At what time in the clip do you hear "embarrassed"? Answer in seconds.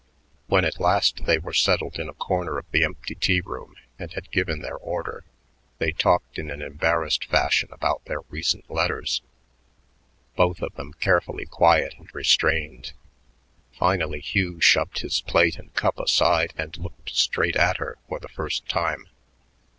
6.59-7.25